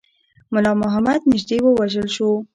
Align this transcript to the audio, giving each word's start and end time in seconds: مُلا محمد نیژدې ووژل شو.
مُلا 0.53 0.71
محمد 0.81 1.21
نیژدې 1.31 1.57
ووژل 1.61 2.07
شو. 2.15 2.29